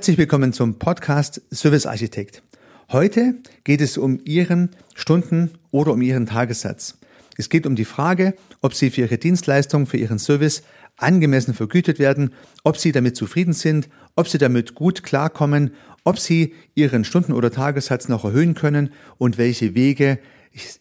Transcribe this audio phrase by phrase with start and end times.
[0.00, 2.42] Herzlich willkommen zum Podcast Service Architekt.
[2.90, 3.34] Heute
[3.64, 6.96] geht es um Ihren Stunden- oder um Ihren Tagessatz.
[7.36, 8.32] Es geht um die Frage,
[8.62, 10.62] ob Sie für Ihre Dienstleistung, für Ihren Service
[10.96, 12.32] angemessen vergütet werden,
[12.64, 17.50] ob Sie damit zufrieden sind, ob Sie damit gut klarkommen, ob Sie Ihren Stunden- oder
[17.50, 20.18] Tagessatz noch erhöhen können und welche Wege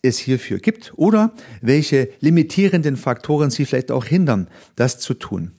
[0.02, 4.48] es hierfür gibt oder welche limitierenden Faktoren Sie vielleicht auch hindern,
[4.78, 5.59] das zu tun.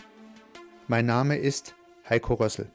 [0.91, 1.73] Mein Name ist
[2.09, 2.67] Heiko Rössel.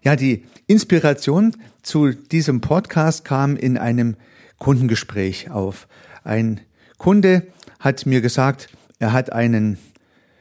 [0.00, 4.16] Ja, die Inspiration zu diesem Podcast kam in einem
[4.56, 5.88] Kundengespräch auf.
[6.24, 6.62] Ein
[6.96, 7.48] Kunde
[7.80, 9.76] hat mir gesagt, er hat einen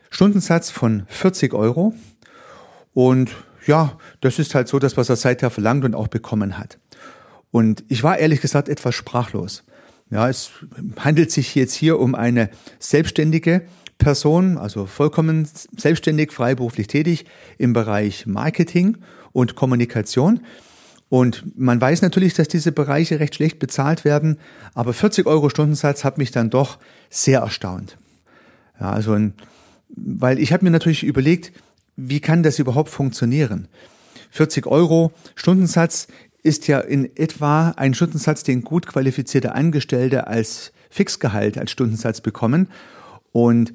[0.10, 1.94] Stundensatz von 40 Euro
[2.94, 3.36] und
[3.66, 6.80] ja, das ist halt so das, was er seither verlangt und auch bekommen hat.
[7.52, 9.66] Und ich war ehrlich gesagt etwas sprachlos.
[10.10, 10.52] Ja, es
[11.00, 13.68] handelt sich jetzt hier um eine selbstständige
[13.98, 17.26] Person, also vollkommen selbstständig, freiberuflich tätig
[17.58, 18.98] im Bereich Marketing
[19.32, 20.42] und Kommunikation.
[21.10, 24.38] Und man weiß natürlich, dass diese Bereiche recht schlecht bezahlt werden,
[24.74, 27.98] aber 40 Euro Stundensatz hat mich dann doch sehr erstaunt.
[28.80, 29.34] Ja, also, ein,
[29.90, 31.54] weil ich habe mir natürlich überlegt,
[31.96, 33.68] wie kann das überhaupt funktionieren?
[34.32, 36.08] 40 Euro Stundensatz
[36.44, 42.68] ist ja in etwa ein Stundensatz, den gut qualifizierte Angestellte als Fixgehalt als Stundensatz bekommen.
[43.32, 43.74] Und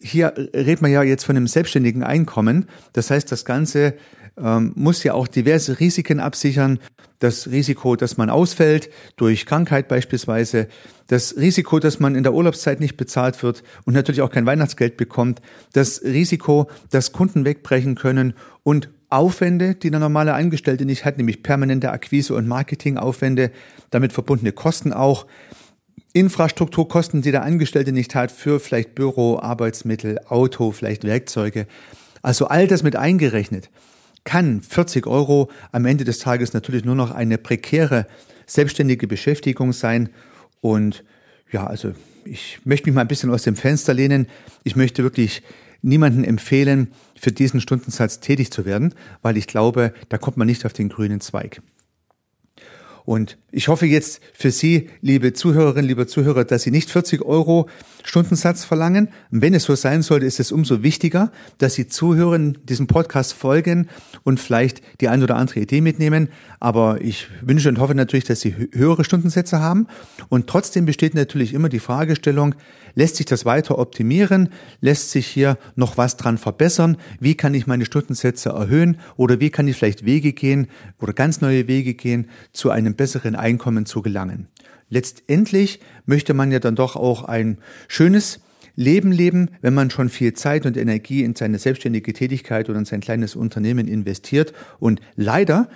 [0.00, 2.66] hier redet man ja jetzt von einem selbstständigen Einkommen.
[2.92, 3.94] Das heißt, das Ganze
[4.36, 6.78] ähm, muss ja auch diverse Risiken absichern.
[7.18, 10.66] Das Risiko, dass man ausfällt durch Krankheit beispielsweise,
[11.06, 14.96] das Risiko, dass man in der Urlaubszeit nicht bezahlt wird und natürlich auch kein Weihnachtsgeld
[14.96, 15.40] bekommt,
[15.72, 21.42] das Risiko, dass Kunden wegbrechen können und Aufwände, die der normale Angestellte nicht hat, nämlich
[21.42, 23.52] permanente Akquise- und Marketingaufwände,
[23.90, 25.26] damit verbundene Kosten auch.
[26.12, 31.66] Infrastrukturkosten, die der Angestellte nicht hat, für vielleicht Büro, Arbeitsmittel, Auto, vielleicht Werkzeuge.
[32.20, 33.70] Also all das mit eingerechnet
[34.24, 38.06] kann 40 Euro am Ende des Tages natürlich nur noch eine prekäre
[38.46, 40.10] selbstständige Beschäftigung sein.
[40.60, 41.04] Und
[41.50, 41.92] ja, also
[42.24, 44.28] ich möchte mich mal ein bisschen aus dem Fenster lehnen.
[44.64, 45.42] Ich möchte wirklich
[45.82, 50.64] niemanden empfehlen, für diesen Stundensatz tätig zu werden, weil ich glaube, da kommt man nicht
[50.64, 51.60] auf den grünen Zweig.
[53.04, 57.68] Und ich hoffe jetzt für Sie, liebe Zuhörerinnen, liebe Zuhörer, dass Sie nicht 40 Euro
[58.04, 59.08] Stundensatz verlangen.
[59.30, 63.88] Wenn es so sein sollte, ist es umso wichtiger, dass Sie zuhören, diesem Podcast folgen
[64.24, 66.28] und vielleicht die ein oder andere Idee mitnehmen.
[66.60, 69.86] Aber ich wünsche und hoffe natürlich, dass Sie höhere Stundensätze haben.
[70.28, 72.54] Und trotzdem besteht natürlich immer die Fragestellung,
[72.94, 74.50] lässt sich das weiter optimieren?
[74.80, 76.96] Lässt sich hier noch was dran verbessern?
[77.20, 78.98] Wie kann ich meine Stundensätze erhöhen?
[79.16, 80.68] Oder wie kann ich vielleicht Wege gehen
[81.00, 84.48] oder ganz neue Wege gehen zu einem einem besseren Einkommen zu gelangen.
[84.90, 87.58] Letztendlich möchte man ja dann doch auch ein
[87.88, 88.40] schönes
[88.74, 92.84] Leben leben, wenn man schon viel Zeit und Energie in seine selbstständige Tätigkeit oder in
[92.84, 94.52] sein kleines Unternehmen investiert.
[94.78, 95.68] Und leider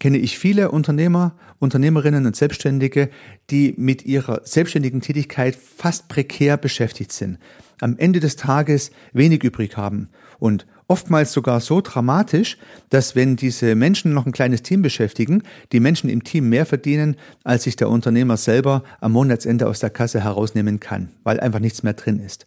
[0.00, 3.10] kenne ich viele Unternehmer, Unternehmerinnen und Selbstständige,
[3.50, 7.38] die mit ihrer selbstständigen Tätigkeit fast prekär beschäftigt sind,
[7.80, 10.08] am Ende des Tages wenig übrig haben
[10.38, 12.58] und oftmals sogar so dramatisch,
[12.90, 17.16] dass wenn diese Menschen noch ein kleines Team beschäftigen, die Menschen im Team mehr verdienen,
[17.42, 21.82] als sich der Unternehmer selber am Monatsende aus der Kasse herausnehmen kann, weil einfach nichts
[21.82, 22.46] mehr drin ist.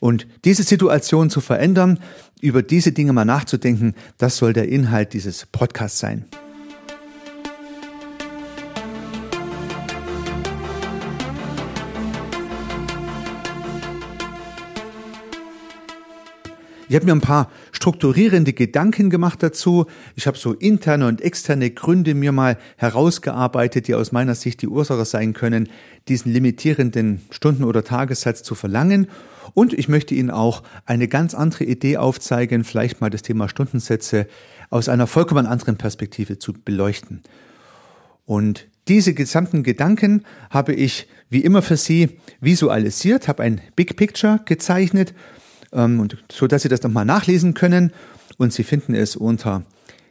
[0.00, 1.98] Und diese Situation zu verändern,
[2.40, 6.26] über diese Dinge mal nachzudenken, das soll der Inhalt dieses Podcasts sein.
[16.88, 19.86] Ich habe mir ein paar strukturierende Gedanken gemacht dazu.
[20.14, 24.68] Ich habe so interne und externe Gründe mir mal herausgearbeitet, die aus meiner Sicht die
[24.68, 25.68] Ursache sein können,
[26.06, 29.08] diesen limitierenden Stunden- oder Tagessatz zu verlangen.
[29.52, 34.28] Und ich möchte Ihnen auch eine ganz andere Idee aufzeigen, vielleicht mal das Thema Stundensätze
[34.70, 37.22] aus einer vollkommen anderen Perspektive zu beleuchten.
[38.26, 44.40] Und diese gesamten Gedanken habe ich wie immer für Sie visualisiert, habe ein Big Picture
[44.44, 45.14] gezeichnet
[45.76, 47.92] ähm, so dass Sie das nochmal nachlesen können.
[48.38, 49.62] Und Sie finden es unter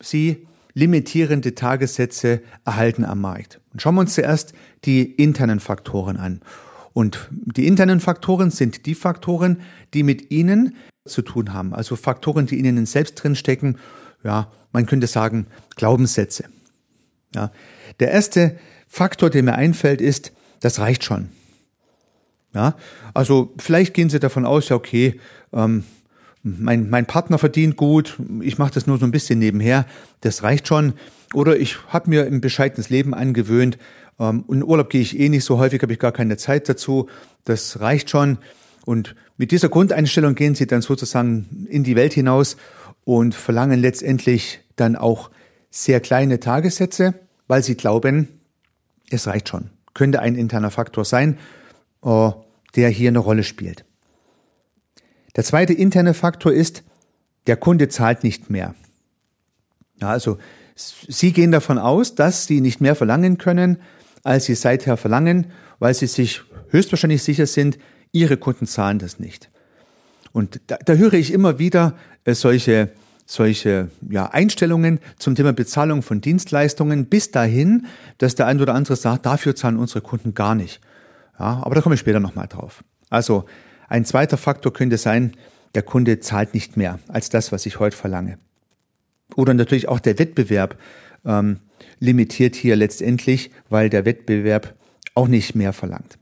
[0.00, 3.61] Sie limitierende Tagessätze erhalten am Markt.
[3.73, 6.40] Und schauen wir uns zuerst die internen Faktoren an.
[6.94, 9.61] Und die internen Faktoren sind die Faktoren,
[9.94, 11.75] die mit Ihnen zu tun haben.
[11.75, 13.79] Also Faktoren, die in Ihnen selbst drinstecken.
[14.24, 15.46] Ja, man könnte sagen
[15.76, 16.44] Glaubenssätze.
[17.34, 17.50] Ja.
[18.00, 18.58] Der erste
[18.88, 21.28] Faktor, der mir einfällt, ist, das reicht schon.
[22.54, 22.76] Ja,
[23.14, 25.19] also vielleicht gehen Sie davon aus, ja okay,
[25.54, 25.84] ähm,
[26.42, 29.86] mein, mein Partner verdient gut, ich mache das nur so ein bisschen nebenher,
[30.20, 30.94] das reicht schon.
[31.32, 33.78] Oder ich habe mir ein bescheidenes Leben angewöhnt.
[34.19, 37.08] Ähm, in Urlaub gehe ich eh nicht so häufig, habe ich gar keine Zeit dazu.
[37.44, 38.38] Das reicht schon.
[38.84, 42.56] Und mit dieser Grundeinstellung gehen sie dann sozusagen in die Welt hinaus
[43.04, 45.31] und verlangen letztendlich dann auch
[45.70, 47.14] sehr kleine Tagessätze,
[47.49, 48.28] weil sie glauben,
[49.10, 49.70] es reicht schon.
[49.94, 51.38] Könnte ein interner Faktor sein,
[52.04, 52.31] äh,
[52.76, 53.84] der hier eine Rolle spielt.
[55.37, 56.82] Der zweite interne Faktor ist,
[57.46, 58.75] der Kunde zahlt nicht mehr.
[60.00, 60.38] Ja, also
[60.75, 63.78] Sie gehen davon aus, dass Sie nicht mehr verlangen können,
[64.22, 67.78] als Sie seither verlangen, weil Sie sich höchstwahrscheinlich sicher sind,
[68.12, 69.50] Ihre Kunden zahlen das nicht.
[70.32, 71.96] Und da, da höre ich immer wieder
[72.26, 72.90] solche,
[73.26, 77.86] solche ja, Einstellungen zum Thema Bezahlung von Dienstleistungen bis dahin,
[78.19, 80.80] dass der ein oder andere sagt, dafür zahlen unsere Kunden gar nicht.
[81.38, 82.84] Ja, aber da komme ich später nochmal drauf.
[83.10, 83.44] Also
[83.88, 85.32] ein zweiter Faktor könnte sein,
[85.74, 88.38] der Kunde zahlt nicht mehr als das, was ich heute verlange.
[89.36, 90.78] Oder natürlich auch der Wettbewerb
[91.24, 91.58] ähm,
[91.98, 94.74] limitiert hier letztendlich, weil der Wettbewerb
[95.14, 96.19] auch nicht mehr verlangt.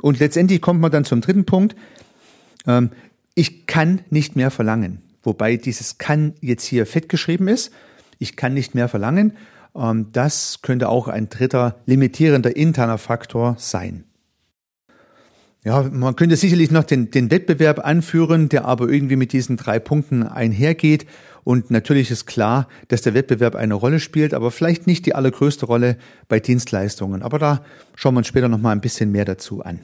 [0.00, 1.76] Und letztendlich kommt man dann zum dritten Punkt.
[2.66, 2.90] Ähm,
[3.34, 5.02] ich kann nicht mehr verlangen.
[5.22, 7.72] Wobei dieses kann jetzt hier fett geschrieben ist.
[8.18, 9.36] Ich kann nicht mehr verlangen.
[9.74, 14.04] Ähm, das könnte auch ein dritter limitierender interner Faktor sein.
[15.62, 19.78] Ja, man könnte sicherlich noch den, den Wettbewerb anführen, der aber irgendwie mit diesen drei
[19.78, 21.06] Punkten einhergeht.
[21.44, 25.66] Und natürlich ist klar, dass der Wettbewerb eine Rolle spielt, aber vielleicht nicht die allergrößte
[25.66, 25.98] Rolle
[26.28, 27.22] bei Dienstleistungen.
[27.22, 27.62] Aber da
[27.94, 29.80] schauen wir uns später noch mal ein bisschen mehr dazu an.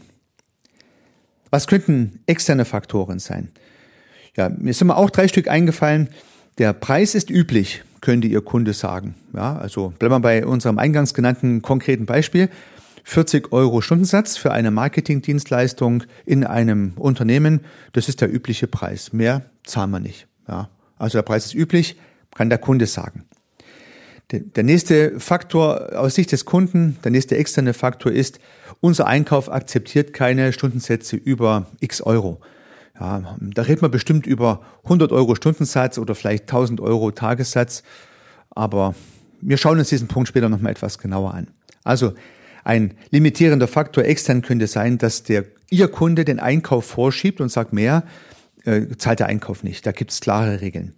[1.50, 3.48] Was könnten externe Faktoren sein?
[4.37, 6.08] Ja, mir sind mir auch drei Stück eingefallen.
[6.58, 9.14] Der Preis ist üblich, könnte Ihr Kunde sagen.
[9.34, 12.50] Ja, also bleiben wir bei unserem eingangs genannten konkreten Beispiel.
[13.04, 17.60] 40 Euro Stundensatz für eine Marketingdienstleistung in einem Unternehmen,
[17.92, 19.12] das ist der übliche Preis.
[19.12, 20.26] Mehr zahlen wir nicht.
[20.49, 21.96] Ja, also der Preis ist üblich,
[22.34, 23.25] kann der Kunde sagen.
[24.32, 28.40] Der nächste Faktor aus Sicht des Kunden, der nächste externe Faktor ist,
[28.81, 32.40] unser Einkauf akzeptiert keine Stundensätze über x Euro.
[32.99, 37.84] Ja, da redet man bestimmt über 100 Euro Stundensatz oder vielleicht 1000 Euro Tagessatz,
[38.50, 38.96] aber
[39.40, 41.49] wir schauen uns diesen Punkt später nochmal etwas genauer an.
[41.85, 42.14] Also
[42.64, 47.73] ein limitierender Faktor extern könnte sein, dass der Ihr Kunde den Einkauf vorschiebt und sagt,
[47.73, 48.02] mehr
[48.64, 49.87] äh, zahlt der Einkauf nicht.
[49.87, 50.95] Da gibt es klare Regeln.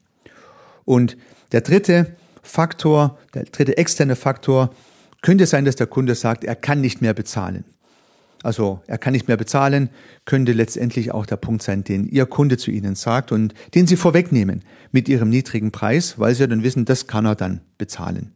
[0.86, 1.18] Und
[1.52, 2.16] der dritte
[2.48, 4.70] Faktor, der dritte externe Faktor
[5.20, 7.64] könnte sein, dass der Kunde sagt, er kann nicht mehr bezahlen.
[8.42, 9.90] Also er kann nicht mehr bezahlen,
[10.24, 13.96] könnte letztendlich auch der Punkt sein, den Ihr Kunde zu Ihnen sagt und den Sie
[13.96, 14.62] vorwegnehmen
[14.92, 18.32] mit Ihrem niedrigen Preis, weil Sie dann wissen, das kann er dann bezahlen.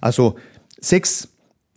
[0.00, 0.36] Also
[0.78, 1.29] sechs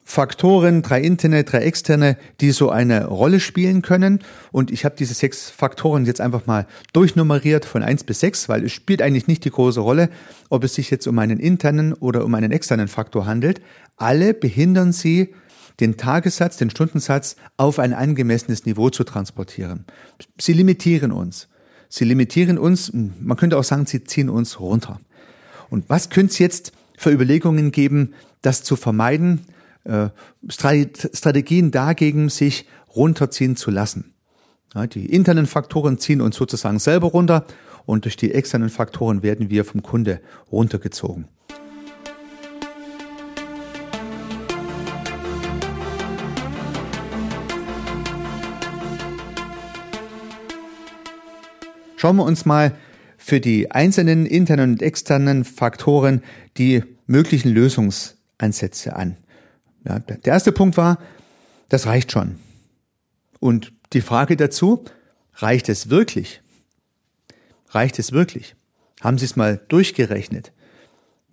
[0.06, 4.20] Faktoren, drei interne, drei externe, die so eine Rolle spielen können.
[4.52, 8.66] Und ich habe diese sechs Faktoren jetzt einfach mal durchnummeriert von eins bis sechs, weil
[8.66, 10.10] es spielt eigentlich nicht die große Rolle,
[10.50, 13.62] ob es sich jetzt um einen internen oder um einen externen Faktor handelt.
[13.96, 15.34] Alle behindern sie,
[15.80, 19.86] den Tagessatz, den Stundensatz auf ein angemessenes Niveau zu transportieren.
[20.40, 21.48] Sie limitieren uns.
[21.90, 25.00] Sie limitieren uns, man könnte auch sagen, sie ziehen uns runter.
[25.70, 29.46] Und was könnte es jetzt für Überlegungen geben, das zu vermeiden,
[29.84, 30.10] äh,
[30.50, 34.14] Strategien dagegen, sich runterziehen zu lassen.
[34.94, 37.46] Die internen Faktoren ziehen uns sozusagen selber runter
[37.86, 40.20] und durch die externen Faktoren werden wir vom Kunde
[40.52, 41.28] runtergezogen.
[51.98, 52.76] Schauen wir uns mal
[53.18, 56.22] für die einzelnen internen und externen Faktoren
[56.58, 59.16] die möglichen Lösungsansätze an.
[59.86, 60.98] Ja, der erste Punkt war,
[61.70, 62.40] das reicht schon.
[63.40, 64.84] Und Die Frage dazu,
[65.36, 66.42] reicht es wirklich?
[67.70, 68.56] Reicht es wirklich?
[69.02, 70.52] Haben Sie es mal durchgerechnet?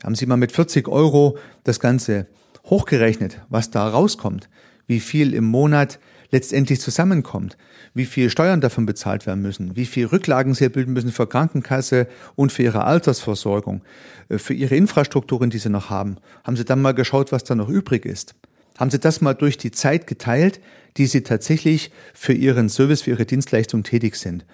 [0.05, 2.27] Haben Sie mal mit 40 Euro das Ganze
[2.67, 4.49] hochgerechnet, was da rauskommt?
[4.87, 5.99] Wie viel im Monat
[6.31, 7.57] letztendlich zusammenkommt?
[7.95, 9.77] Wie viel Steuern davon bezahlt werden müssen?
[9.77, 12.07] Wie viel Rücklagen Sie bilden müssen für Krankenkasse
[12.37, 13.83] und für Ihre Altersversorgung?
[14.29, 16.17] Äh, für Ihre Infrastrukturen, die Sie noch haben?
[16.45, 18.35] Haben Sie dann mal geschaut, was da noch übrig ist?
[18.79, 20.61] Haben Sie das mal durch die Zeit geteilt,
[20.97, 24.47] die Sie tatsächlich für Ihren Service, für Ihre Dienstleistung tätig sind?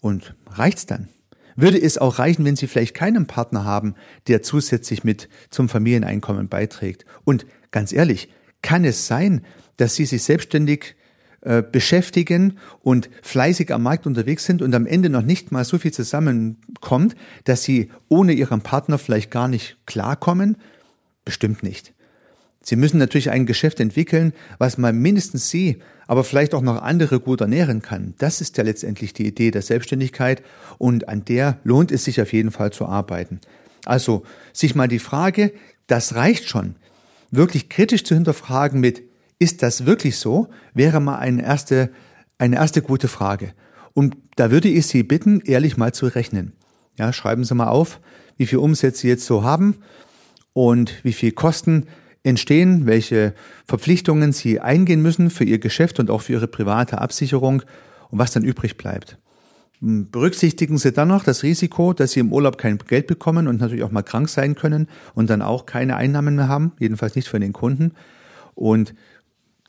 [0.00, 1.08] Und reicht's dann?
[1.56, 3.94] Würde es auch reichen, wenn Sie vielleicht keinen Partner haben,
[4.28, 7.04] der zusätzlich mit zum Familieneinkommen beiträgt?
[7.24, 8.28] Und ganz ehrlich,
[8.62, 9.44] kann es sein,
[9.76, 10.94] dass Sie sich selbstständig
[11.42, 15.78] äh, beschäftigen und fleißig am Markt unterwegs sind und am Ende noch nicht mal so
[15.78, 20.56] viel zusammenkommt, dass Sie ohne Ihren Partner vielleicht gar nicht klarkommen?
[21.24, 21.94] Bestimmt nicht.
[22.62, 27.20] Sie müssen natürlich ein Geschäft entwickeln, was mal mindestens Sie, aber vielleicht auch noch andere
[27.20, 28.14] gut ernähren kann.
[28.18, 30.42] Das ist ja letztendlich die Idee der Selbstständigkeit
[30.76, 33.40] und an der lohnt es sich auf jeden Fall zu arbeiten.
[33.86, 35.52] Also sich mal die Frage,
[35.86, 36.76] das reicht schon,
[37.30, 39.02] wirklich kritisch zu hinterfragen mit,
[39.40, 41.90] ist das wirklich so, wäre mal eine erste,
[42.38, 43.52] eine erste gute Frage.
[43.94, 46.52] Und da würde ich Sie bitten, ehrlich mal zu rechnen.
[46.96, 48.00] Ja, schreiben Sie mal auf,
[48.36, 49.78] wie viel Umsätze Sie jetzt so haben
[50.52, 51.86] und wie viel Kosten
[52.22, 53.34] entstehen, welche
[53.66, 57.62] Verpflichtungen Sie eingehen müssen für Ihr Geschäft und auch für Ihre private Absicherung
[58.10, 59.16] und was dann übrig bleibt.
[59.80, 63.58] Hm, berücksichtigen Sie dann noch das Risiko, dass Sie im Urlaub kein Geld bekommen und
[63.58, 67.28] natürlich auch mal krank sein können und dann auch keine Einnahmen mehr haben, jedenfalls nicht
[67.28, 67.92] für den Kunden.
[68.54, 68.94] Und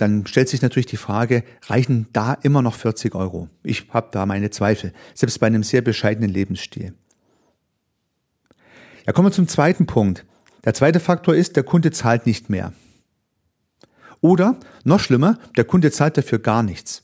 [0.02, 3.50] dann stellt sich natürlich die Frage, reichen da immer noch 40 Euro?
[3.64, 6.96] Ich habe da meine Zweifel, selbst bei einem sehr bescheidenen Lebensstil.
[9.06, 10.26] Ja, kommen wir zum zweiten Punkt.
[10.66, 12.74] Der zweite Faktor ist, der Kunde zahlt nicht mehr.
[14.22, 17.04] Oder, noch schlimmer, der Kunde zahlt dafür gar nichts.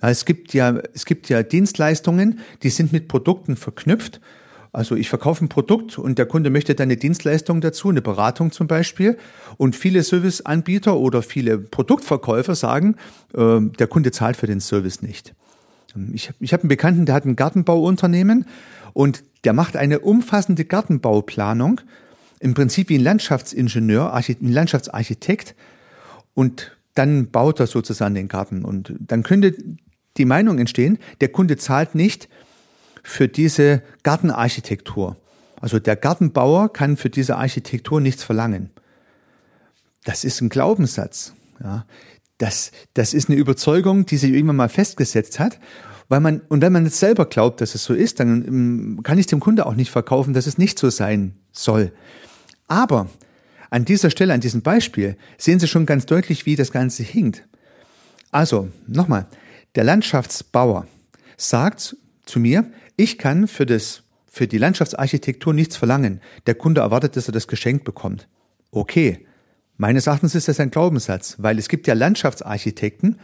[0.00, 4.20] Es gibt ja, es gibt ja Dienstleistungen, die sind mit Produkten verknüpft.
[4.78, 8.52] Also ich verkaufe ein Produkt und der Kunde möchte dann eine Dienstleistung dazu, eine Beratung
[8.52, 9.18] zum Beispiel.
[9.56, 12.94] Und viele Serviceanbieter oder viele Produktverkäufer sagen,
[13.34, 15.34] äh, der Kunde zahlt für den Service nicht.
[16.12, 18.46] Ich, ich habe einen Bekannten, der hat ein Gartenbauunternehmen
[18.92, 21.80] und der macht eine umfassende Gartenbauplanung
[22.38, 25.56] im Prinzip wie ein Landschaftsingenieur, ein Landschaftsarchitekt
[26.34, 28.64] und dann baut er sozusagen den Garten.
[28.64, 29.56] Und dann könnte
[30.18, 32.28] die Meinung entstehen, der Kunde zahlt nicht
[33.02, 35.16] für diese Gartenarchitektur.
[35.60, 38.70] Also der Gartenbauer kann für diese Architektur nichts verlangen.
[40.04, 41.34] Das ist ein Glaubenssatz.
[41.62, 41.84] Ja.
[42.38, 45.58] Das, das ist eine Überzeugung, die sich irgendwann mal festgesetzt hat.
[46.08, 49.18] Weil man, und wenn man jetzt selber glaubt, dass es so ist, dann ähm, kann
[49.18, 51.92] ich dem Kunde auch nicht verkaufen, dass es nicht so sein soll.
[52.66, 53.08] Aber
[53.70, 57.46] an dieser Stelle, an diesem Beispiel, sehen Sie schon ganz deutlich, wie das Ganze hinkt.
[58.30, 59.26] Also, nochmal,
[59.74, 60.86] der Landschaftsbauer
[61.36, 66.20] sagt zu mir, ich kann für das, für die Landschaftsarchitektur nichts verlangen.
[66.46, 68.28] Der Kunde erwartet, dass er das geschenkt bekommt.
[68.70, 69.24] Okay.
[69.78, 73.18] Meines Erachtens ist das ein Glaubenssatz, weil es gibt ja Landschaftsarchitekten,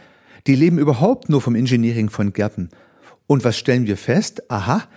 [0.46, 2.68] die leben überhaupt nur vom Engineering von Gärten.
[3.26, 4.50] Und was stellen wir fest?
[4.50, 4.88] Aha,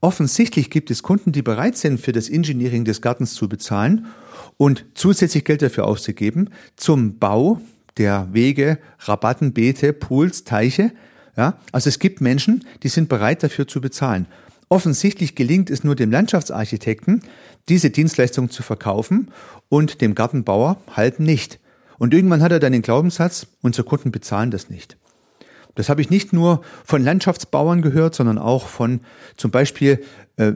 [0.00, 4.06] Offensichtlich gibt es Kunden, die bereit sind, für das Engineering des Gartens zu bezahlen
[4.56, 7.60] und zusätzlich Geld dafür auszugeben zum Bau
[7.96, 10.92] der Wege, Rabatten, Beete, Pools, Teiche.
[11.36, 14.26] Ja, also es gibt Menschen, die sind bereit dafür zu bezahlen.
[14.68, 17.22] Offensichtlich gelingt es nur dem Landschaftsarchitekten,
[17.68, 19.30] diese Dienstleistung zu verkaufen
[19.68, 21.60] und dem Gartenbauer halt nicht.
[21.98, 24.96] Und irgendwann hat er dann den Glaubenssatz, unsere Kunden bezahlen das nicht.
[25.76, 29.00] Das habe ich nicht nur von Landschaftsbauern gehört, sondern auch von
[29.36, 30.02] zum Beispiel
[30.36, 30.52] äh,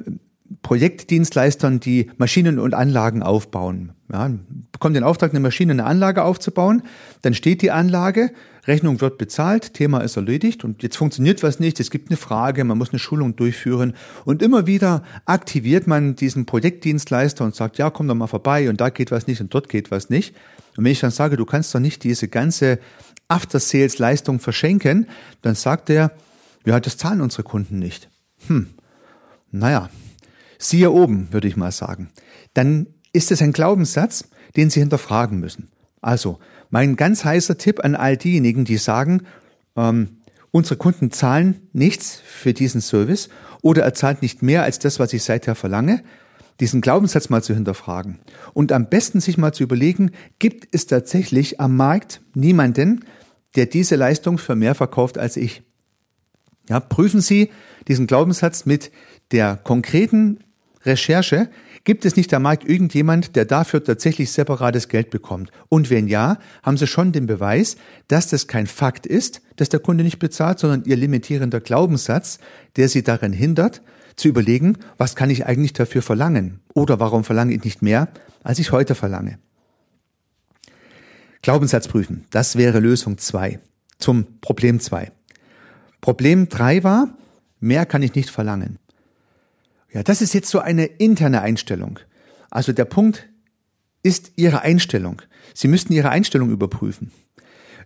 [0.62, 3.92] Projektdienstleistern, die Maschinen und Anlagen aufbauen.
[4.12, 4.30] Ja,
[4.73, 6.83] bekommt den Auftrag, eine Maschine, eine Anlage aufzubauen,
[7.23, 8.33] dann steht die Anlage,
[8.66, 12.64] Rechnung wird bezahlt, Thema ist erledigt und jetzt funktioniert was nicht, es gibt eine Frage,
[12.64, 17.90] man muss eine Schulung durchführen und immer wieder aktiviert man diesen Projektdienstleister und sagt, ja,
[17.90, 20.35] komm doch mal vorbei und da geht was nicht und dort geht was nicht.
[20.76, 22.78] Und wenn ich dann sage, du kannst doch nicht diese ganze
[23.28, 25.07] After-Sales-Leistung verschenken,
[25.42, 26.11] dann sagt er,
[26.66, 28.09] ja, das zahlen unsere Kunden nicht.
[28.49, 28.69] Hm,
[29.52, 29.88] naja,
[30.61, 32.11] siehe oben, würde ich mal sagen.
[32.55, 35.69] Dann ist es ein Glaubenssatz, den Sie hinterfragen müssen.
[36.00, 36.38] Also,
[36.71, 39.23] mein ganz heißer Tipp an all diejenigen, die sagen,
[39.76, 43.29] ähm, unsere Kunden zahlen nichts für diesen Service
[43.62, 46.02] oder er zahlt nicht mehr als das, was ich seither verlange,
[46.61, 48.19] diesen Glaubenssatz mal zu hinterfragen
[48.52, 53.05] und am besten sich mal zu überlegen, gibt es tatsächlich am Markt niemanden,
[53.57, 55.62] der diese Leistung für mehr verkauft als ich.
[56.69, 57.50] Ja, prüfen Sie
[57.88, 58.93] diesen Glaubenssatz mit
[59.33, 60.38] der konkreten
[60.84, 61.50] Recherche,
[61.84, 65.50] Gibt es nicht am Markt irgendjemand, der dafür tatsächlich separates Geld bekommt?
[65.70, 67.76] Und wenn ja, haben Sie schon den Beweis,
[68.08, 72.38] dass das kein Fakt ist, dass der Kunde nicht bezahlt, sondern Ihr limitierender Glaubenssatz,
[72.76, 73.80] der Sie darin hindert,
[74.14, 76.60] zu überlegen, was kann ich eigentlich dafür verlangen?
[76.75, 78.08] Oder warum verlange ich nicht mehr,
[78.42, 79.38] als ich heute verlange?
[81.40, 83.58] Glaubenssatz prüfen, das wäre Lösung zwei
[83.99, 85.12] zum Problem zwei.
[86.02, 87.16] Problem drei war,
[87.60, 88.78] mehr kann ich nicht verlangen.
[89.92, 91.99] Ja, das ist jetzt so eine interne Einstellung.
[92.50, 93.28] Also der Punkt
[94.02, 95.23] ist Ihre Einstellung.
[95.54, 97.12] Sie müssten Ihre Einstellung überprüfen.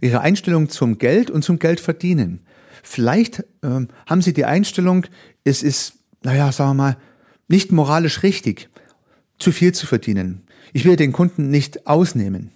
[0.00, 2.40] Ihre Einstellung zum Geld und zum Geld verdienen.
[2.82, 5.06] Vielleicht ähm, haben Sie die Einstellung,
[5.44, 5.94] es ist
[6.24, 6.96] naja, sagen wir mal,
[7.48, 8.68] nicht moralisch richtig,
[9.38, 10.42] zu viel zu verdienen.
[10.72, 12.50] Ich will den Kunden nicht ausnehmen.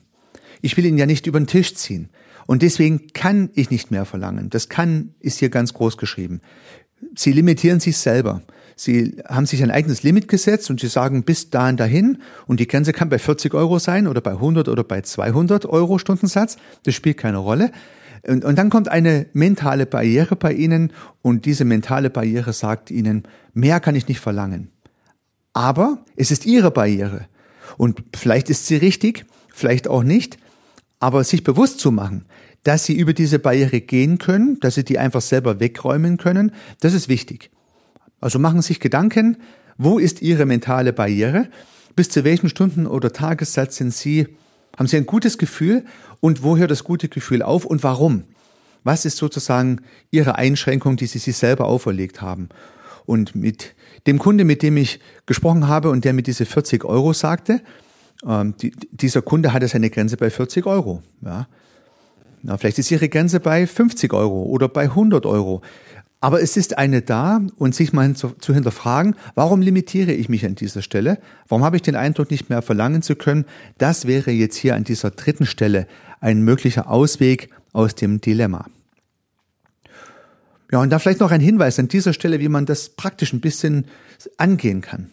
[0.60, 2.08] Ich will ihn ja nicht über den Tisch ziehen.
[2.46, 4.48] Und deswegen kann ich nicht mehr verlangen.
[4.50, 6.40] Das kann ist hier ganz groß geschrieben.
[7.14, 8.42] Sie limitieren sich selber.
[8.80, 12.68] Sie haben sich ein eigenes Limit gesetzt und sie sagen bis dahin dahin und die
[12.68, 16.58] Grenze kann bei 40 Euro sein oder bei 100 oder bei 200 Euro Stundensatz.
[16.84, 17.72] Das spielt keine Rolle.
[18.26, 20.92] Und, und dann kommt eine mentale Barriere bei Ihnen
[21.22, 24.70] und diese mentale Barriere sagt Ihnen, mehr kann ich nicht verlangen.
[25.52, 27.26] Aber es ist Ihre Barriere.
[27.76, 30.38] Und vielleicht ist sie richtig, vielleicht auch nicht,
[31.00, 32.26] aber sich bewusst zu machen,
[32.62, 36.94] dass Sie über diese Barriere gehen können, dass Sie die einfach selber wegräumen können, das
[36.94, 37.50] ist wichtig.
[38.20, 39.36] Also machen Sie sich Gedanken,
[39.76, 41.48] wo ist Ihre mentale Barriere?
[41.94, 44.26] Bis zu welchem Stunden- oder Tagessatz sind Sie
[44.78, 45.84] haben Sie ein gutes Gefühl
[46.20, 48.22] und wo hört das gute Gefühl auf und warum?
[48.84, 49.80] Was ist sozusagen
[50.12, 52.48] Ihre Einschränkung, die Sie sich selber auferlegt haben?
[53.04, 53.74] Und mit
[54.06, 57.60] dem Kunde, mit dem ich gesprochen habe und der mir diese 40 Euro sagte,
[58.24, 61.02] ähm, die, dieser Kunde hatte seine Grenze bei 40 Euro.
[61.22, 61.48] Ja.
[62.42, 65.62] Na, vielleicht ist Ihre Grenze bei 50 Euro oder bei 100 Euro.
[66.20, 70.44] Aber es ist eine da und sich mal zu, zu, hinterfragen, warum limitiere ich mich
[70.44, 71.18] an dieser Stelle?
[71.46, 73.44] Warum habe ich den Eindruck, nicht mehr verlangen zu können?
[73.78, 75.86] Das wäre jetzt hier an dieser dritten Stelle
[76.20, 78.66] ein möglicher Ausweg aus dem Dilemma.
[80.72, 83.40] Ja, und da vielleicht noch ein Hinweis an dieser Stelle, wie man das praktisch ein
[83.40, 83.86] bisschen
[84.36, 85.10] angehen kann.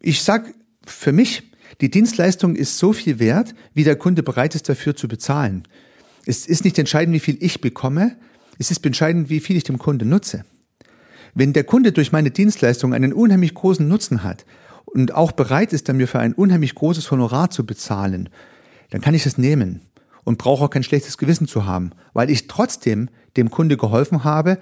[0.00, 0.52] Ich sag
[0.86, 1.42] für mich,
[1.80, 5.64] die Dienstleistung ist so viel wert, wie der Kunde bereit ist dafür zu bezahlen.
[6.24, 8.16] Es ist nicht entscheidend, wie viel ich bekomme,
[8.58, 10.44] es ist entscheidend, wie viel ich dem Kunde nutze.
[11.34, 14.46] Wenn der Kunde durch meine Dienstleistung einen unheimlich großen Nutzen hat
[14.86, 18.30] und auch bereit ist, dann mir für ein unheimlich großes Honorar zu bezahlen,
[18.90, 19.80] dann kann ich es nehmen
[20.24, 24.58] und brauche auch kein schlechtes Gewissen zu haben, weil ich trotzdem dem Kunde geholfen habe,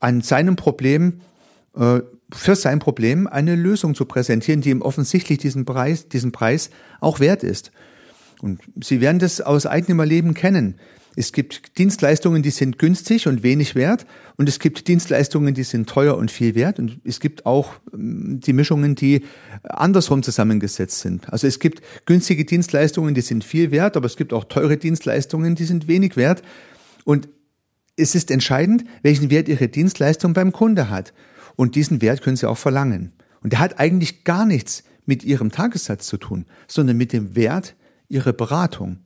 [0.00, 1.20] an seinem Problem,
[1.76, 2.00] äh,
[2.32, 7.20] für sein Problem eine Lösung zu präsentieren, die ihm offensichtlich diesen Preis, diesen Preis auch
[7.20, 7.72] wert ist.
[8.40, 10.76] Und Sie werden das aus eigenem Erleben kennen.
[11.14, 15.88] Es gibt Dienstleistungen, die sind günstig und wenig wert und es gibt Dienstleistungen, die sind
[15.88, 19.24] teuer und viel wert und es gibt auch ähm, die Mischungen, die
[19.62, 21.30] andersrum zusammengesetzt sind.
[21.30, 25.54] Also es gibt günstige Dienstleistungen, die sind viel wert, aber es gibt auch teure Dienstleistungen,
[25.54, 26.42] die sind wenig wert
[27.04, 27.28] und
[27.96, 31.12] es ist entscheidend, welchen Wert Ihre Dienstleistung beim Kunde hat
[31.56, 33.12] und diesen Wert können Sie auch verlangen.
[33.42, 37.74] Und der hat eigentlich gar nichts mit Ihrem Tagessatz zu tun, sondern mit dem Wert
[38.08, 39.00] Ihrer Beratung.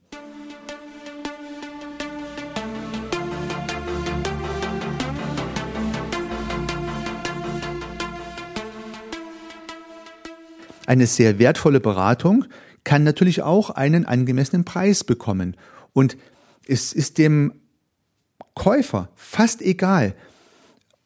[10.86, 12.46] Eine sehr wertvolle Beratung
[12.84, 15.56] kann natürlich auch einen angemessenen Preis bekommen.
[15.92, 16.16] Und
[16.66, 17.52] es ist dem
[18.54, 20.14] Käufer fast egal,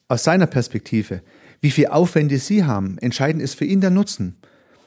[0.09, 1.23] aus seiner Perspektive,
[1.61, 2.99] wie viel Aufwände Sie haben.
[2.99, 4.37] Entscheidend ist für ihn der Nutzen.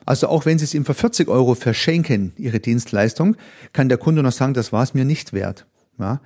[0.06, 3.38] Also auch wenn Sie es ihm für 40 Euro verschenken, Ihre Dienstleistung,
[3.72, 5.66] kann der Kunde noch sagen, das war es mir nicht wert.
[5.98, 6.20] Ja?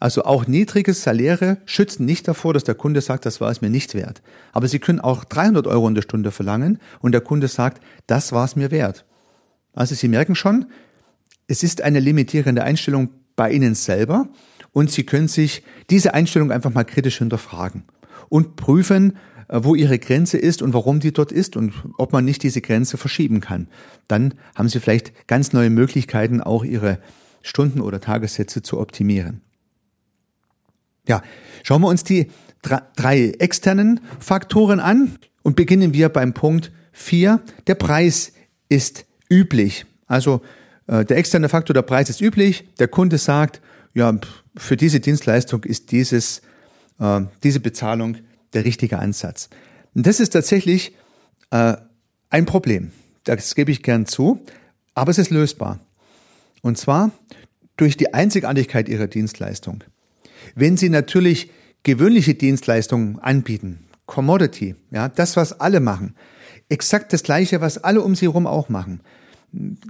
[0.00, 3.70] Also auch niedrige Saläre schützen nicht davor, dass der Kunde sagt, das war es mir
[3.70, 4.22] nicht wert.
[4.52, 8.32] Aber Sie können auch 300 Euro in der Stunde verlangen und der Kunde sagt, das
[8.32, 9.04] war es mir wert.
[9.74, 10.66] Also Sie merken schon,
[11.48, 14.28] es ist eine limitierende Einstellung bei Ihnen selber
[14.72, 17.84] und Sie können sich diese Einstellung einfach mal kritisch hinterfragen
[18.28, 19.16] und prüfen,
[19.48, 22.60] äh, wo Ihre Grenze ist und warum die dort ist und ob man nicht diese
[22.60, 23.68] Grenze verschieben kann.
[24.06, 26.98] Dann haben Sie vielleicht ganz neue Möglichkeiten, auch Ihre
[27.42, 29.42] Stunden- oder Tagessätze zu optimieren.
[31.08, 31.22] Ja,
[31.62, 32.30] schauen wir uns die
[32.62, 37.40] drei externen Faktoren an und beginnen wir beim Punkt vier.
[37.66, 38.32] Der Preis
[38.68, 39.86] ist üblich.
[40.06, 40.42] Also
[40.86, 42.68] äh, der externe Faktor, der Preis ist üblich.
[42.78, 43.60] Der Kunde sagt,
[43.94, 44.12] ja,
[44.56, 46.42] für diese Dienstleistung ist dieses,
[46.98, 48.18] äh, diese Bezahlung
[48.52, 49.48] der richtige Ansatz.
[49.94, 50.94] Und das ist tatsächlich
[51.50, 51.76] äh,
[52.30, 52.92] ein Problem.
[53.24, 54.44] Das gebe ich gern zu,
[54.94, 55.80] aber es ist lösbar.
[56.62, 57.12] Und zwar
[57.76, 59.84] durch die Einzigartigkeit ihrer Dienstleistung.
[60.54, 61.50] Wenn Sie natürlich
[61.82, 66.14] gewöhnliche Dienstleistungen anbieten, Commodity, ja, das, was alle machen,
[66.68, 69.00] exakt das Gleiche, was alle um sie herum auch machen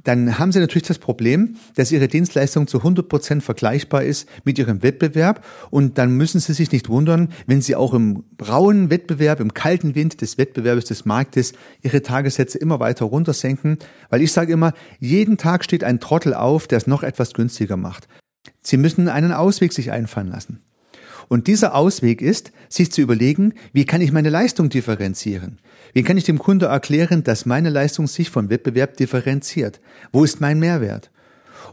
[0.04, 4.56] dann haben sie natürlich das Problem, dass ihre Dienstleistung zu 100 Prozent vergleichbar ist mit
[4.58, 9.40] ihrem Wettbewerb und dann müssen sie sich nicht wundern, wenn sie auch im rauen Wettbewerb,
[9.40, 13.78] im kalten Wind des Wettbewerbs des Marktes ihre Tagessätze immer weiter runtersenken,
[14.10, 17.76] weil ich sage immer, jeden Tag steht ein Trottel auf, der es noch etwas günstiger
[17.76, 18.06] macht.
[18.62, 20.60] Sie müssen einen Ausweg sich einfallen lassen.
[21.28, 25.58] Und dieser Ausweg ist, sich zu überlegen, wie kann ich meine Leistung differenzieren?
[25.92, 29.80] Wie kann ich dem Kunde erklären, dass meine Leistung sich vom Wettbewerb differenziert?
[30.10, 31.10] Wo ist mein Mehrwert?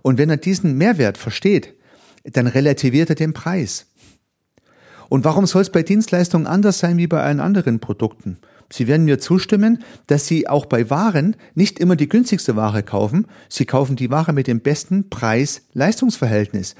[0.01, 1.73] Und wenn er diesen Mehrwert versteht,
[2.23, 3.87] dann relativiert er den Preis.
[5.09, 8.39] Und warum soll es bei Dienstleistungen anders sein wie bei allen anderen Produkten?
[8.71, 13.27] Sie werden mir zustimmen, dass Sie auch bei Waren nicht immer die günstigste Ware kaufen.
[13.49, 16.75] Sie kaufen die Ware mit dem besten Preis-Leistungsverhältnis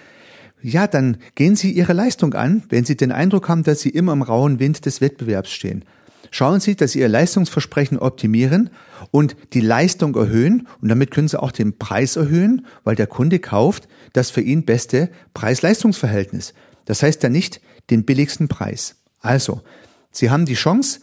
[0.67, 4.13] ja, dann gehen Sie Ihre Leistung an, wenn Sie den Eindruck haben, dass Sie immer
[4.13, 5.85] im rauen Wind des Wettbewerbs stehen.
[6.31, 8.71] Schauen Sie, dass Sie Ihr Leistungsversprechen optimieren
[9.11, 13.37] und die Leistung erhöhen und damit können Sie auch den Preis erhöhen, weil der Kunde
[13.37, 16.55] kauft das für ihn beste Preis-Leistungs-Verhältnis.
[16.85, 18.95] Das heißt ja nicht den billigsten Preis.
[19.19, 19.61] Also,
[20.11, 21.01] Sie haben die Chance,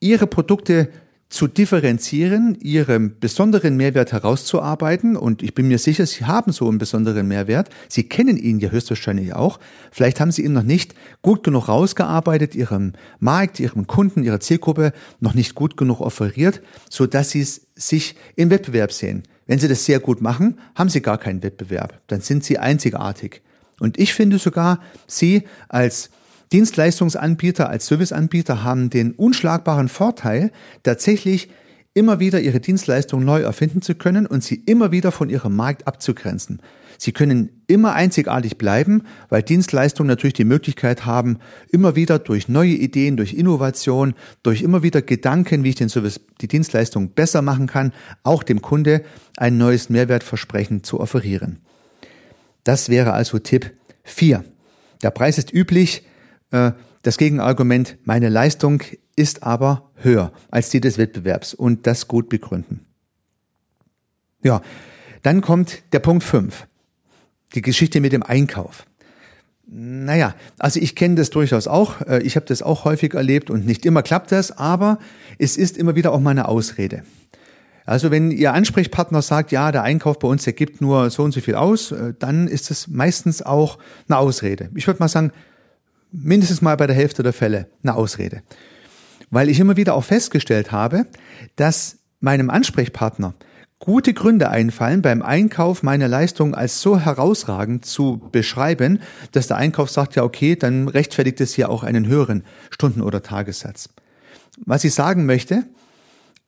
[0.00, 0.88] Ihre Produkte
[1.30, 5.16] zu differenzieren, ihren besonderen Mehrwert herauszuarbeiten.
[5.16, 7.70] Und ich bin mir sicher, Sie haben so einen besonderen Mehrwert.
[7.88, 9.60] Sie kennen ihn ja höchstwahrscheinlich auch.
[9.92, 14.92] Vielleicht haben Sie ihn noch nicht gut genug rausgearbeitet, Ihrem Markt, Ihrem Kunden, Ihrer Zielgruppe
[15.20, 19.22] noch nicht gut genug offeriert, so dass Sie sich im Wettbewerb sehen.
[19.46, 22.00] Wenn Sie das sehr gut machen, haben Sie gar keinen Wettbewerb.
[22.08, 23.42] Dann sind Sie einzigartig.
[23.78, 26.10] Und ich finde sogar, Sie als
[26.52, 30.50] Dienstleistungsanbieter als Serviceanbieter haben den unschlagbaren Vorteil,
[30.82, 31.48] tatsächlich
[31.94, 35.86] immer wieder ihre Dienstleistung neu erfinden zu können und sie immer wieder von ihrem Markt
[35.86, 36.60] abzugrenzen.
[36.98, 41.38] Sie können immer einzigartig bleiben, weil Dienstleistungen natürlich die Möglichkeit haben,
[41.70, 46.20] immer wieder durch neue Ideen, durch Innovation, durch immer wieder Gedanken, wie ich den Service,
[46.40, 49.02] die Dienstleistung besser machen kann, auch dem Kunde
[49.36, 51.60] ein neues Mehrwertversprechen zu offerieren.
[52.64, 53.72] Das wäre also Tipp
[54.04, 54.44] 4.
[55.02, 56.04] Der Preis ist üblich,
[56.50, 58.82] äh, das Gegenargument, meine Leistung
[59.16, 62.86] ist aber höher als die des Wettbewerbs und das gut begründen.
[64.42, 64.62] Ja,
[65.22, 66.66] dann kommt der Punkt 5.
[67.54, 68.86] Die Geschichte mit dem Einkauf.
[69.66, 72.00] Naja, also ich kenne das durchaus auch.
[72.02, 74.98] Äh, ich habe das auch häufig erlebt und nicht immer klappt das, aber
[75.38, 77.04] es ist immer wieder auch meine Ausrede.
[77.86, 81.32] Also wenn Ihr Ansprechpartner sagt, ja, der Einkauf bei uns, der gibt nur so und
[81.32, 84.70] so viel aus, äh, dann ist es meistens auch eine Ausrede.
[84.74, 85.32] Ich würde mal sagen,
[86.12, 88.42] mindestens mal bei der Hälfte der Fälle eine Ausrede.
[89.30, 91.06] Weil ich immer wieder auch festgestellt habe,
[91.56, 93.34] dass meinem Ansprechpartner
[93.78, 99.00] gute Gründe einfallen, beim Einkauf meine Leistung als so herausragend zu beschreiben,
[99.32, 103.22] dass der Einkauf sagt, ja okay, dann rechtfertigt es hier auch einen höheren Stunden- oder
[103.22, 103.88] Tagessatz.
[104.66, 105.64] Was ich sagen möchte,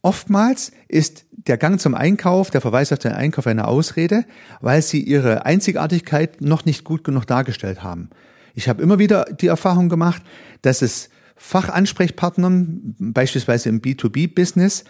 [0.03, 4.27] oftmals ist der Gang zum Einkauf, der Verweis auf den Einkauf eine Ausrede,
[4.61, 8.11] weil sie ihre Einzigartigkeit noch nicht gut genug dargestellt haben.
[8.55, 10.23] Ich habe immer wieder die Erfahrung gemacht,
[10.62, 14.85] dass es Fachansprechpartnern, beispielsweise im B2B-Business,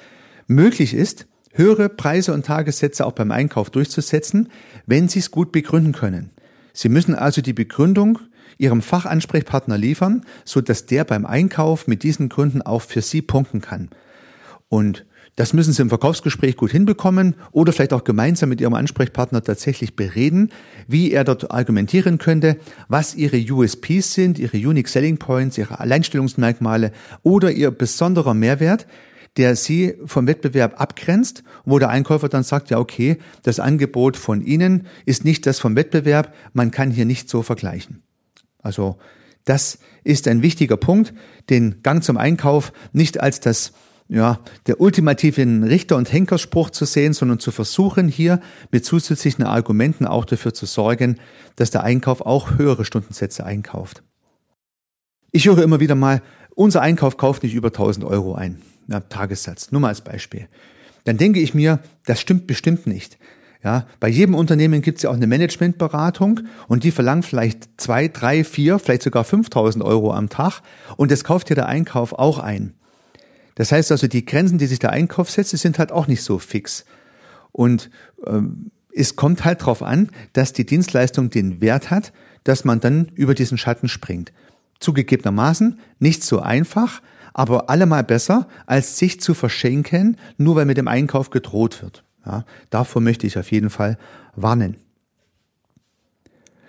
[0.47, 4.51] möglich ist, höhere Preise und Tagessätze auch beim Einkauf durchzusetzen,
[4.87, 6.31] wenn sie es gut begründen können.
[6.73, 8.19] Sie müssen also die Begründung
[8.59, 13.61] Ihrem Fachansprechpartner liefern, so dass der beim Einkauf mit diesen Gründen auch für Sie punkten
[13.61, 13.89] kann.
[14.69, 15.05] Und
[15.37, 19.97] das müssen Sie im Verkaufsgespräch gut hinbekommen oder vielleicht auch gemeinsam mit Ihrem Ansprechpartner tatsächlich
[19.97, 20.51] bereden,
[20.87, 22.59] wie er dort argumentieren könnte,
[22.89, 28.87] was Ihre USPs sind, Ihre Unique Selling Points, Ihre Alleinstellungsmerkmale oder Ihr besonderer Mehrwert,
[29.39, 34.43] der Sie vom Wettbewerb abgrenzt, wo der Einkäufer dann sagt, ja okay, das Angebot von
[34.43, 38.03] Ihnen ist nicht das vom Wettbewerb, man kann hier nicht so vergleichen.
[38.59, 38.99] Also
[39.45, 41.15] das ist ein wichtiger Punkt,
[41.51, 43.73] den Gang zum Einkauf nicht als das
[44.13, 50.07] ja, der ultimativen Richter- und Henkerspruch zu sehen, sondern zu versuchen, hier mit zusätzlichen Argumenten
[50.07, 51.19] auch dafür zu sorgen,
[51.57, 54.03] dass der Einkauf auch höhere Stundensätze einkauft.
[55.31, 56.21] Ich höre immer wieder mal,
[56.55, 60.47] unser Einkauf kauft nicht über 1000 Euro ein, na, Tagessatz, nur mal als Beispiel.
[61.05, 63.17] Dann denke ich mir, das stimmt bestimmt nicht.
[63.65, 68.09] Ja, bei jedem Unternehmen gibt es ja auch eine Managementberatung und die verlangt vielleicht zwei,
[68.09, 70.61] drei, vier, vielleicht sogar 5000 Euro am Tag
[70.99, 72.75] und das kauft ja der Einkauf auch ein.
[73.55, 76.39] Das heißt also, die Grenzen, die sich der Einkauf setzt, sind halt auch nicht so
[76.39, 76.85] fix.
[77.53, 77.91] Und
[78.27, 82.13] ähm, es kommt halt darauf an, dass die Dienstleistung den Wert hat,
[82.45, 84.33] dass man dann über diesen Schatten springt.
[84.81, 87.03] Zugegebenermaßen nicht so einfach,
[87.35, 92.05] aber allemal besser, als sich zu verschenken, nur weil mit dem Einkauf gedroht wird.
[92.27, 93.99] Ja, davor möchte ich auf jeden Fall
[94.37, 94.77] warnen.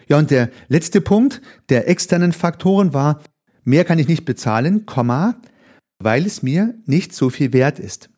[0.07, 3.21] Ja, und der letzte Punkt der externen Faktoren war,
[3.63, 5.35] mehr kann ich nicht bezahlen, Komma,
[6.03, 8.09] weil es mir nicht so viel wert ist.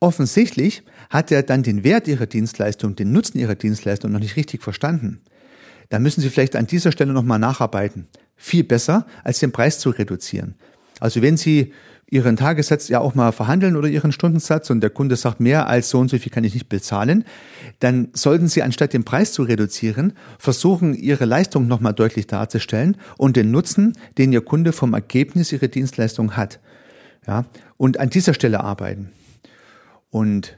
[0.00, 4.62] offensichtlich hat er dann den Wert ihrer Dienstleistung, den Nutzen ihrer Dienstleistung noch nicht richtig
[4.62, 5.22] verstanden.
[5.88, 8.06] Da müssen Sie vielleicht an dieser Stelle nochmal nacharbeiten.
[8.36, 10.54] Viel besser, als den Preis zu reduzieren.
[11.00, 11.72] Also wenn Sie
[12.10, 15.90] Ihren Tagessatz ja auch mal verhandeln oder Ihren Stundensatz und der Kunde sagt, mehr als
[15.90, 17.24] so und so viel kann ich nicht bezahlen,
[17.80, 23.36] dann sollten Sie anstatt den Preis zu reduzieren, versuchen, Ihre Leistung nochmal deutlich darzustellen und
[23.36, 26.60] den Nutzen, den Ihr Kunde vom Ergebnis Ihrer Dienstleistung hat.
[27.28, 27.44] Ja,
[27.76, 29.10] und an dieser Stelle arbeiten.
[30.10, 30.56] Und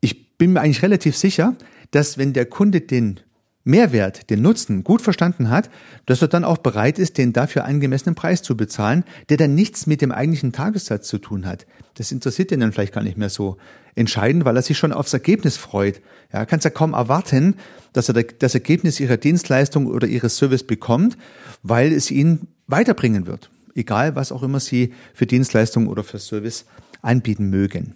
[0.00, 1.56] ich bin mir eigentlich relativ sicher,
[1.90, 3.20] dass wenn der Kunde den
[3.64, 5.68] Mehrwert, den Nutzen gut verstanden hat,
[6.06, 9.88] dass er dann auch bereit ist, den dafür angemessenen Preis zu bezahlen, der dann nichts
[9.88, 11.66] mit dem eigentlichen Tagessatz zu tun hat.
[11.94, 13.56] Das interessiert ihn dann vielleicht gar nicht mehr so
[13.96, 16.00] entscheidend, weil er sich schon aufs Ergebnis freut.
[16.32, 17.56] Ja, kann es ja kaum erwarten,
[17.92, 21.18] dass er das Ergebnis ihrer Dienstleistung oder ihres Service bekommt,
[21.64, 23.50] weil es ihn weiterbringen wird.
[23.76, 26.64] Egal, was auch immer sie für Dienstleistung oder für Service
[27.02, 27.94] anbieten mögen.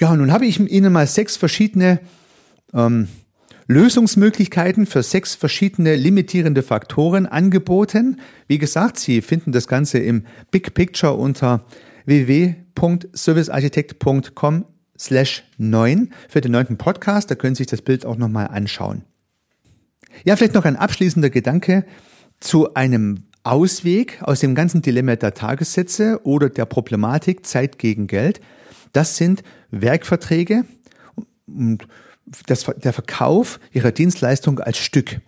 [0.00, 1.98] Ja, nun habe ich Ihnen mal sechs verschiedene
[2.72, 3.08] ähm,
[3.66, 8.20] Lösungsmöglichkeiten für sechs verschiedene limitierende Faktoren angeboten.
[8.46, 11.64] Wie gesagt, Sie finden das Ganze im Big Picture unter
[12.78, 14.64] www.servicearchitekt.com
[14.98, 17.30] slash 9 für den neunten Podcast.
[17.30, 19.04] Da können Sie sich das Bild auch nochmal anschauen.
[20.24, 21.84] Ja, vielleicht noch ein abschließender Gedanke
[22.40, 28.40] zu einem Ausweg aus dem ganzen Dilemma der Tagessätze oder der Problematik Zeit gegen Geld.
[28.92, 30.64] Das sind Werkverträge
[31.46, 31.86] und
[32.46, 35.20] das, der Verkauf ihrer Dienstleistung als Stück.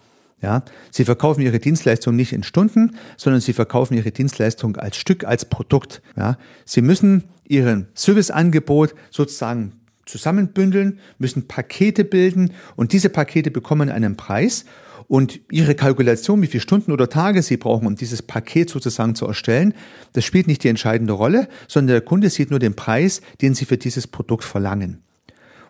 [0.42, 5.24] Ja, sie verkaufen ihre Dienstleistung nicht in Stunden, sondern sie verkaufen ihre Dienstleistung als Stück,
[5.24, 6.00] als Produkt.
[6.16, 9.72] Ja, sie müssen ihren Serviceangebot sozusagen
[10.06, 14.64] zusammenbündeln, müssen Pakete bilden und diese Pakete bekommen einen Preis
[15.08, 19.26] und Ihre Kalkulation, wie viele Stunden oder Tage Sie brauchen, um dieses Paket sozusagen zu
[19.26, 19.74] erstellen,
[20.12, 23.64] das spielt nicht die entscheidende Rolle, sondern der Kunde sieht nur den Preis, den Sie
[23.64, 25.02] für dieses Produkt verlangen.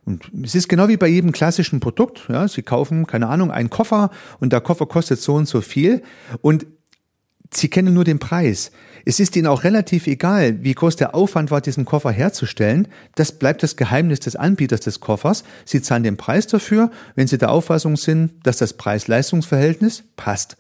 [0.05, 2.27] Und es ist genau wie bei jedem klassischen Produkt.
[2.29, 6.03] Ja, Sie kaufen, keine Ahnung, einen Koffer und der Koffer kostet so und so viel.
[6.43, 6.67] Und
[7.51, 8.73] Sie kennen nur den Preis.
[9.05, 12.89] Es ist Ihnen auch relativ egal, wie groß der Aufwand war, diesen Koffer herzustellen.
[13.15, 15.45] Das bleibt das Geheimnis des Anbieters des Koffers.
[15.65, 20.57] Sie zahlen den Preis dafür, wenn Sie der Auffassung sind, dass das Preis-Leistungs-Verhältnis passt.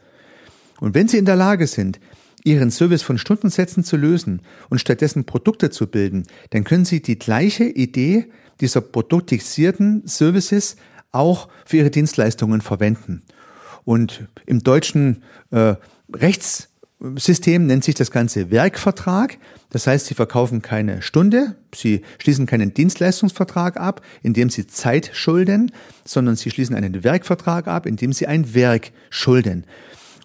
[0.81, 2.00] Und wenn Sie in der Lage sind,
[2.42, 7.18] Ihren Service von Stundensätzen zu lösen und stattdessen Produkte zu bilden, dann können Sie die
[7.18, 10.76] gleiche Idee dieser produktisierten Services
[11.12, 13.22] auch für Ihre Dienstleistungen verwenden.
[13.85, 15.74] Und im deutschen äh,
[16.12, 16.69] Rechts
[17.16, 19.38] System nennt sich das Ganze Werkvertrag.
[19.70, 25.10] Das heißt, Sie verkaufen keine Stunde, Sie schließen keinen Dienstleistungsvertrag ab, in dem Sie Zeit
[25.14, 25.72] schulden,
[26.04, 29.64] sondern Sie schließen einen Werkvertrag ab, in dem Sie ein Werk schulden.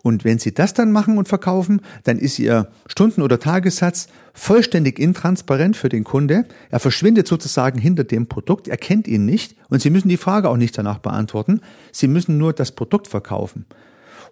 [0.03, 4.99] Und wenn Sie das dann machen und verkaufen, dann ist Ihr Stunden- oder Tagessatz vollständig
[4.99, 6.45] intransparent für den Kunde.
[6.69, 10.49] Er verschwindet sozusagen hinter dem Produkt, er kennt ihn nicht und Sie müssen die Frage
[10.49, 11.61] auch nicht danach beantworten.
[11.91, 13.65] Sie müssen nur das Produkt verkaufen.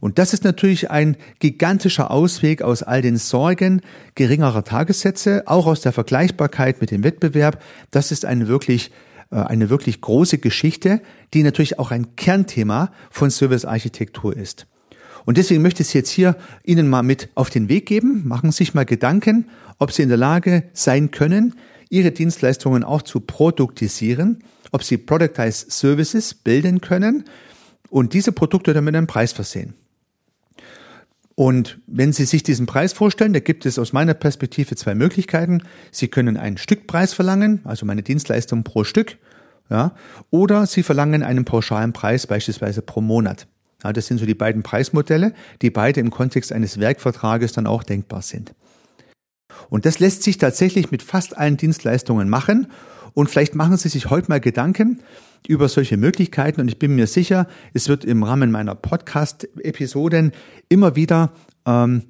[0.03, 3.79] Und das ist natürlich ein gigantischer Ausweg aus all den Sorgen
[4.15, 7.63] geringerer Tagessätze, auch aus der Vergleichbarkeit mit dem Wettbewerb.
[7.89, 8.91] Das ist eine wirklich
[9.31, 11.01] äh, eine wirklich große Geschichte,
[11.33, 14.67] die natürlich auch ein Kernthema von Servicearchitektur ist.
[15.23, 16.35] Und deswegen möchte ich es jetzt hier
[16.65, 18.27] Ihnen mal mit auf den Weg geben.
[18.27, 19.47] Machen Sie sich mal Gedanken,
[19.79, 21.55] ob Sie in der Lage sein können,
[21.89, 27.23] Ihre Dienstleistungen auch zu produktisieren, ob Sie Productized Services bilden können
[27.89, 29.75] und diese Produkte dann mit einem Preis versehen.
[31.35, 35.63] Und wenn Sie sich diesen Preis vorstellen, da gibt es aus meiner Perspektive zwei Möglichkeiten.
[35.91, 39.17] Sie können einen Stückpreis verlangen, also meine Dienstleistung pro Stück,
[39.69, 39.95] ja,
[40.29, 43.47] oder Sie verlangen einen pauschalen Preis, beispielsweise pro Monat.
[43.83, 47.83] Ja, das sind so die beiden Preismodelle, die beide im Kontext eines Werkvertrages dann auch
[47.83, 48.53] denkbar sind.
[49.69, 52.67] Und das lässt sich tatsächlich mit fast allen Dienstleistungen machen.
[53.13, 55.01] Und vielleicht machen Sie sich heute mal Gedanken,
[55.47, 60.31] über solche Möglichkeiten und ich bin mir sicher, es wird im Rahmen meiner Podcast-Episoden
[60.69, 61.31] immer wieder
[61.65, 62.03] ähm,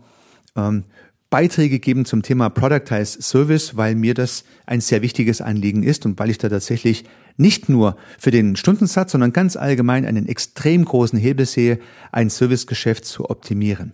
[0.56, 0.84] ähm,
[1.30, 6.20] Beiträge geben zum Thema Productized Service, weil mir das ein sehr wichtiges Anliegen ist und
[6.20, 7.06] weil ich da tatsächlich
[7.38, 11.80] nicht nur für den Stundensatz, sondern ganz allgemein einen extrem großen Hebel sehe,
[12.12, 13.94] ein Servicegeschäft zu optimieren.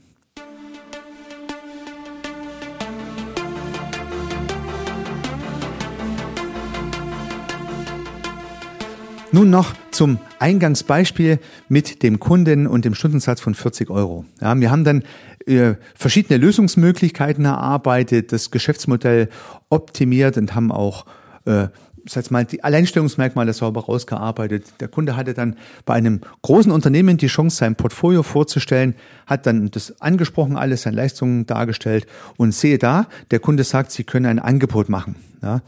[9.31, 14.25] Nun noch zum Eingangsbeispiel mit dem Kunden und dem Stundensatz von 40 Euro.
[14.41, 15.03] Ja, wir haben dann
[15.45, 19.29] äh, verschiedene Lösungsmöglichkeiten erarbeitet, das Geschäftsmodell
[19.69, 21.05] optimiert und haben auch
[21.45, 21.67] äh,
[22.07, 24.65] sag mal, die Alleinstellungsmerkmale sauber rausgearbeitet.
[24.79, 28.95] Der Kunde hatte dann bei einem großen Unternehmen die Chance, sein Portfolio vorzustellen,
[29.27, 34.03] hat dann das angesprochen, alles seine Leistungen dargestellt und sehe da, der Kunde sagt, Sie
[34.03, 35.17] können ein Angebot machen.
[35.43, 35.61] Ja,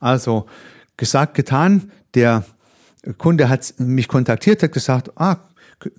[0.00, 0.46] also
[0.96, 2.44] gesagt, getan, der
[3.18, 5.36] Kunde hat mich kontaktiert, hat gesagt, ah,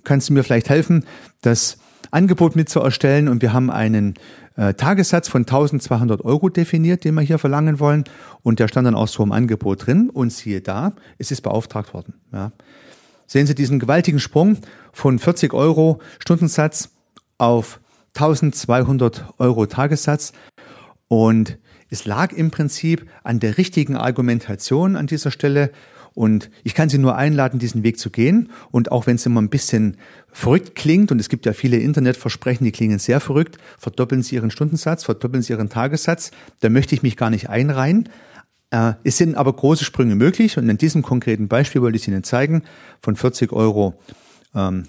[0.04, 1.04] kannst du mir vielleicht helfen,
[1.42, 1.78] das
[2.10, 4.14] Angebot mit zu erstellen und wir haben einen
[4.56, 8.04] äh, Tagessatz von 1200 Euro definiert, den wir hier verlangen wollen
[8.42, 11.94] und der stand dann auch so im Angebot drin und siehe da, es ist beauftragt
[11.94, 12.14] worden.
[12.32, 12.52] Ja.
[13.26, 14.58] Sehen Sie diesen gewaltigen Sprung
[14.92, 16.90] von 40 Euro Stundensatz
[17.38, 17.80] auf
[18.14, 20.32] 1200 Euro Tagessatz
[21.08, 21.58] und
[21.90, 25.70] es lag im Prinzip an der richtigen Argumentation an dieser Stelle
[26.16, 28.48] und ich kann Sie nur einladen, diesen Weg zu gehen.
[28.70, 29.98] Und auch wenn es immer ein bisschen
[30.32, 34.50] verrückt klingt, und es gibt ja viele Internetversprechen, die klingen sehr verrückt, verdoppeln Sie Ihren
[34.50, 38.08] Stundensatz, verdoppeln Sie Ihren Tagessatz, da möchte ich mich gar nicht einreihen.
[38.70, 42.24] Äh, es sind aber große Sprünge möglich und in diesem konkreten Beispiel wollte ich Ihnen
[42.24, 42.62] zeigen,
[43.02, 44.00] von 40 Euro
[44.54, 44.84] ähm,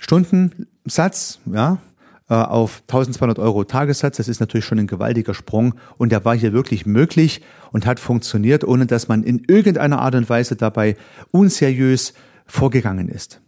[0.00, 1.78] Stundensatz, ja,
[2.28, 4.16] auf 1200 Euro Tagessatz.
[4.16, 7.40] Das ist natürlich schon ein gewaltiger Sprung und der war hier wirklich möglich
[7.72, 10.96] und hat funktioniert, ohne dass man in irgendeiner Art und Weise dabei
[11.30, 12.14] unseriös
[12.46, 13.40] vorgegangen ist.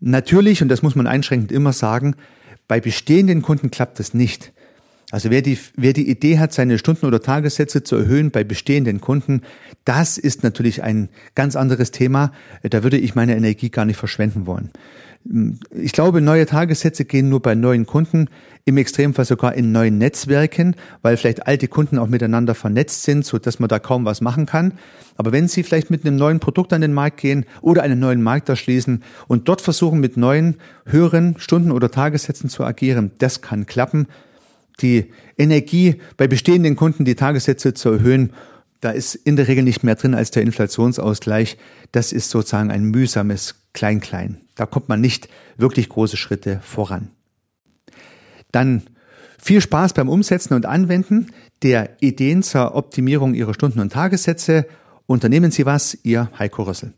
[0.00, 2.16] Natürlich, und das muss man einschränkend immer sagen,
[2.68, 4.52] bei bestehenden Kunden klappt das nicht.
[5.10, 9.00] Also wer die, wer die Idee hat, seine Stunden- oder Tagessätze zu erhöhen bei bestehenden
[9.00, 9.42] Kunden,
[9.84, 12.32] das ist natürlich ein ganz anderes Thema.
[12.62, 14.70] Da würde ich meine Energie gar nicht verschwenden wollen.
[15.70, 18.28] Ich glaube, neue Tagessätze gehen nur bei neuen Kunden,
[18.66, 23.38] im Extremfall sogar in neuen Netzwerken, weil vielleicht alte Kunden auch miteinander vernetzt sind, so
[23.38, 24.74] dass man da kaum was machen kann.
[25.16, 28.22] Aber wenn Sie vielleicht mit einem neuen Produkt an den Markt gehen oder einen neuen
[28.22, 30.56] Markt erschließen und dort versuchen, mit neuen,
[30.86, 34.06] höheren Stunden- oder Tagessätzen zu agieren, das kann klappen.
[34.80, 38.32] Die Energie bei bestehenden Kunden, die Tagessätze zu erhöhen,
[38.80, 41.56] da ist in der Regel nicht mehr drin als der Inflationsausgleich.
[41.92, 44.43] Das ist sozusagen ein mühsames Klein-Klein.
[44.54, 47.10] Da kommt man nicht wirklich große Schritte voran.
[48.52, 48.82] Dann
[49.38, 54.66] viel Spaß beim Umsetzen und Anwenden der Ideen zur Optimierung Ihrer Stunden- und Tagessätze.
[55.06, 56.94] Unternehmen Sie was, Ihr Heiko Rössel.